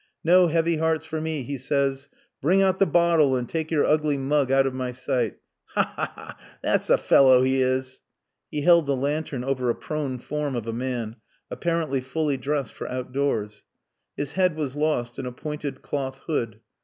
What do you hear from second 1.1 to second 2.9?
me,' he says. 'Bring out the